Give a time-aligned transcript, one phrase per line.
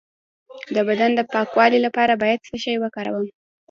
[0.75, 3.25] د بدن د پاکوالي لپاره باید څه شی وکاروم؟